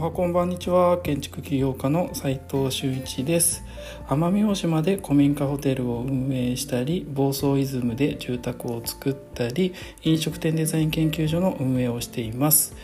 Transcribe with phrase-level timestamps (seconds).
[0.00, 0.98] はこんばんにちは。
[0.98, 3.64] 建築起業家の斉藤修一です。
[4.06, 9.74] 奄美大島で古民家ホテルを運営したり房総イズムで住宅を作ったり
[10.04, 12.76] 飲食店デザイン研究所の運営をしています。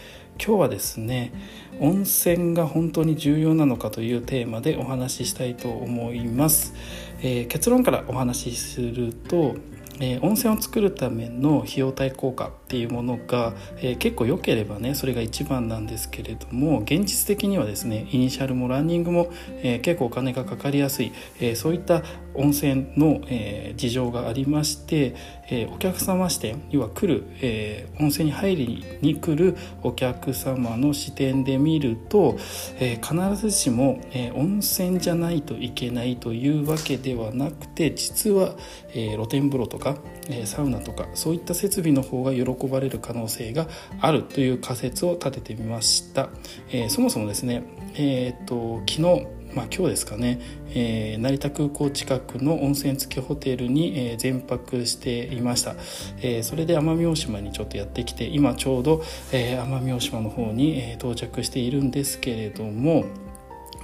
[0.45, 1.33] 今日はですね
[1.79, 6.75] 温泉が本当に重要なのかというテーマでお話ししたいと思います、
[7.21, 9.55] えー、結論からお話しすると
[10.01, 19.31] えー、温泉を作るための費用対効果っていうものが、えー、結構良ければねそれが一番なんですけれども現実的にはですねイニシャルもランニングも、
[19.63, 22.03] えー、結構お金がかかりやすい、えそういった
[22.35, 25.15] 温泉の、え事情がありまして、
[25.49, 32.37] えお客様視点要は来る、え温泉に入りに来るお客様の視点で見ると、
[32.81, 38.57] え必ずしも、え温泉じゃないといけないというわけではなくて実は、
[38.95, 39.84] え露天風呂とか、
[40.29, 43.69] えサウナとかそういった設備の方が喜ばれる可能性が
[44.01, 46.29] あるという仮説を立ててみました。
[46.73, 47.63] えそもそもですね、
[47.95, 55.77] えーと昨日まあ、今日ですかね、えー、成田空港近くの温泉付きホテルに、えー、全泊していました、
[56.21, 63.05] えー、それで奄美大島にちょっとやってきて今ちょうど、え、奄美大島の方に、え、到着しているんですけれども、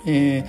[0.07, 0.45] え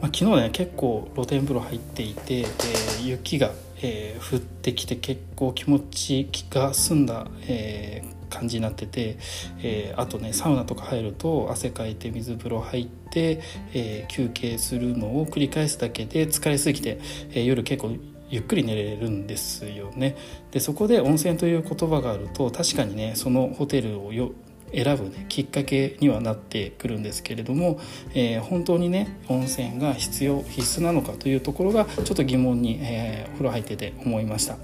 [0.00, 3.52] まあ、昨日ね結構露天風呂入っていて、えー、雪が、
[3.82, 9.16] えー、降ってきて結構気持ちが澄んだ、えー、感じになってて、
[9.62, 13.40] えー、あとねサウナとか入ると汗かいて水風呂入って、
[13.72, 16.98] え、休憩するのを繰り返すだけで疲れすぎて、
[17.32, 17.96] え、夜結構
[18.30, 20.16] ゆっくり寝れるんですよね。
[20.50, 24.32] でそこで温泉という言葉があると確かにねそのホテルをよ
[24.74, 27.80] 選ぶ、ね、きっかけにはなってくるんですけれども、
[28.14, 34.56] えー、本当にね温泉が必要必須なのかというところがちょっと疑問に、えー、お風呂入ってて思いました。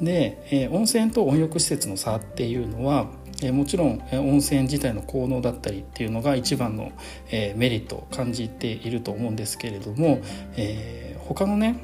[0.00, 3.06] で、えー、温泉と温浴施設の差っていうのは
[3.42, 6.92] えもちろんえ温泉自体の効能だったりっていうのが一番の、
[7.30, 10.20] えメリットを感じていると思うんですけれども、
[10.56, 11.76] えー、他のね、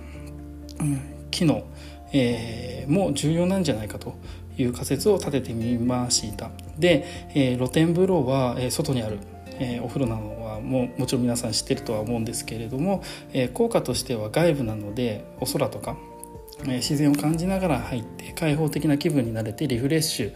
[0.81, 1.01] うん、
[1.31, 1.65] 機能、
[2.13, 4.15] えー、も重要なんじゃないかと
[4.57, 6.51] いう仮説を立ててみました。
[6.79, 7.05] で、
[7.35, 9.19] えー、露天風呂は、え外にある
[9.61, 15.97] えー、お風呂なのはもうもちろん皆さん知ってるとは思うんですけれども、えー、効果としては外部なのでお空とか
[16.65, 20.33] 自然を感じながら入って開放的な気分になれてリフレッシュ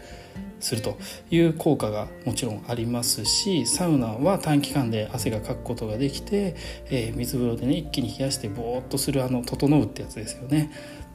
[0.59, 0.97] すると
[1.29, 6.55] いう効果がもちろんありますしサウナは短期間で汗がかくことができて、
[6.89, 10.71] えー、水風呂でね一気に冷やしてぼーっとするあの「整う」ってやつですよね、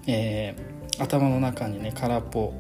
[0.06, 2.52] えー、頭の中にね空っぽ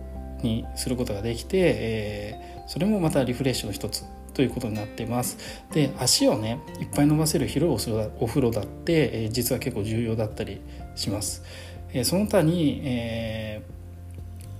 [0.42, 5.36] にすることができて、えー、それもまたリフレッシュの一つということになってます。
[5.72, 10.60] で足をねいっぱい伸ばせる広いお風呂だって、えー、実は結構重要だったり
[10.94, 11.42] します。
[11.92, 13.62] えその他に、え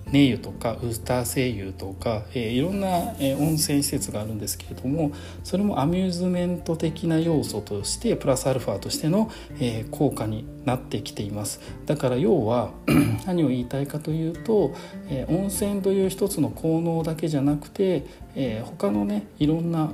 [0.06, 5.12] ー、ネイユとかウスター声優とか、えー、いろんな、え温泉施設があるんですけれども
[5.44, 9.30] それもアミューズメント的な要素としてプラスアルファとしての、
[9.60, 11.60] えー、効果になってきています。
[11.86, 12.72] だから要は
[13.26, 14.74] 何を言いたいかというと、
[15.08, 18.04] え温泉という一つの効能だけじゃなくて、
[18.34, 19.92] え他のねいろんな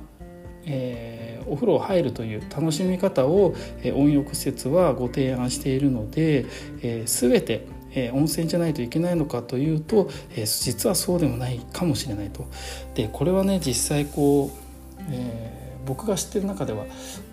[0.67, 6.47] えー、お風呂入るという楽しみ方を、えー、温浴施設はご提案しているので、
[6.83, 7.67] えー、全て
[7.97, 12.47] えー、温泉じゃないといけないのかというと、えー、実はそうでもないかもしれないと。
[12.95, 16.85] でこれはね実際こう、えー、僕が知ってる中では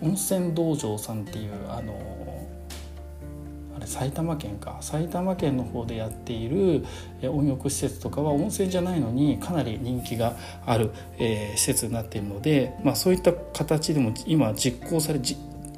[0.02, 1.94] 温泉道場さんっていうあの
[3.86, 4.78] 埼玉県か。
[4.80, 6.84] 埼玉県の方でやっている
[7.22, 10.36] 温浴施設とかは温泉じゃないのにかなり人気が
[10.66, 15.20] ある、えー、施設になっているので、まあ、そういった形でも今実行され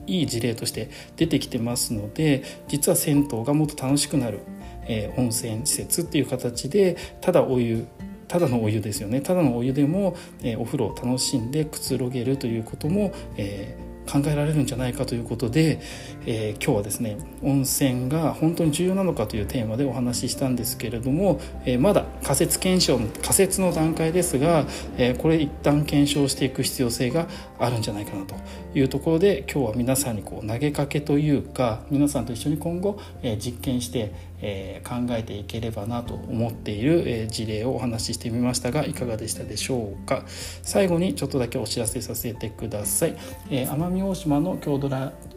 [0.07, 4.41] いい事例として出てきてますので実は銭湯がもっと楽しくなる、
[4.87, 7.87] えー、温泉施設っていう形でただお湯
[8.29, 9.21] ただのお湯ですよね。
[9.21, 15.81] ただのお湯でも、えー、お風呂を楽しんでくつろげるということも、えー、考えられるんじゃないかということで、
[16.27, 24.65] えー、今日はですね温泉が本当に重要なのかというテーマでお話ししたんですけれども、えー、まだ仮説検証の仮説の段階ですが、
[24.97, 27.27] えー、これ一旦検証していく必要性が
[27.59, 28.35] あるんじゃないかなと
[28.75, 40.25] いうところで今日は皆さんにこう投げかけというか皆さんと一緒に今後、え、実験してえー、考えていければなと思っている、えー、事例をお話ししてみましたがいかがでしたでしょうか？
[40.63, 43.17] 最後にちょっとだけお知らせさせてください、
[43.51, 44.89] えー、奄美大島の郷土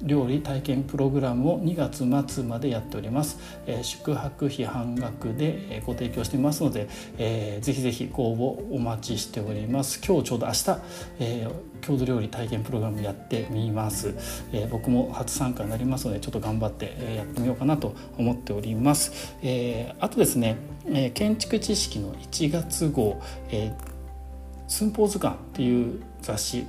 [0.03, 6.87] 料理体験プログラムを2月末までやっております、え宿泊費半額でご提供していますので、
[7.17, 9.99] えー、ぜひぜひご応募お待ちしております。
[10.05, 10.77] 今日ちょうど明日、
[11.19, 11.47] え
[11.81, 14.13] 郷土料理体験プログラムやってみます、
[14.53, 19.35] え僕も初参加になりますのでちょっと頑張って、やってみようかなと思っております。
[19.41, 23.73] えー、あとですね、えー、建築知識の1月号、え、
[24.67, 26.65] 寸法図鑑っていう雑誌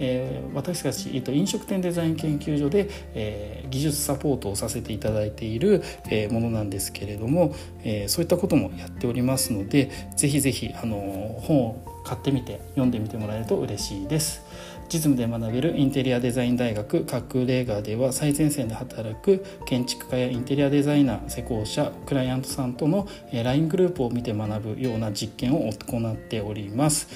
[0.00, 10.96] えー、私たち、えー、と飲食店デザイン研究所で、えー、技術サポートをさせていただいている、えー、ものなんですけれども、えー、そういったこともやっておりますのでぜひぜひあの
[11.40, 14.42] 本を買ってみて読んでみてもらえると嬉しいです。
[14.88, 27.08] 実務で学べるインテリアデザイン大学各レーガーでは最前線で働く建築家やインテリアデザイナー施工者クライアントさんとの LINE グループを見て学ぶような実験を行っております、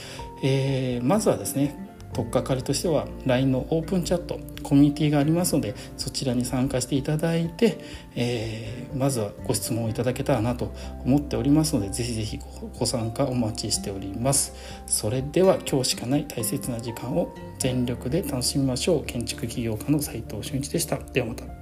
[0.42, 7.78] えー、まずはですね取っかかりとしては LINE のオープンチャットコミュニティがありますのでそちらに参加していただいて、
[8.14, 10.72] えー、まずはご質問をいただけたらなと
[11.04, 12.38] 思っておりますのでぜひぜひ
[12.78, 14.54] ご参加お待ちしております。
[14.86, 19.04] それでは今日しかない大切な時間を全力で楽しみましょう。
[19.04, 20.98] 建築起業家の斉藤俊一でした。
[20.98, 21.61] ではまた。